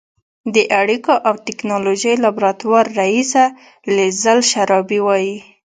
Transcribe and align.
د 0.55 0.55
اړیکو 0.81 1.13
او 1.27 1.33
ټېکنالوژۍ 1.45 2.13
لابراتوار 2.23 2.85
رییسه 2.99 3.43
لیزل 3.95 4.39
شرابي 4.51 4.99
وايي 5.07 5.35